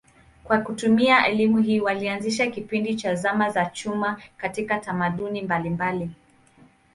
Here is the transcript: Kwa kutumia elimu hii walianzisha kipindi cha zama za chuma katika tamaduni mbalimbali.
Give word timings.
Kwa 0.43 0.57
kutumia 0.61 1.27
elimu 1.27 1.57
hii 1.57 1.79
walianzisha 1.79 2.47
kipindi 2.51 2.95
cha 2.95 3.15
zama 3.15 3.49
za 3.49 3.65
chuma 3.65 4.21
katika 4.37 4.79
tamaduni 4.79 5.41
mbalimbali. 5.41 6.09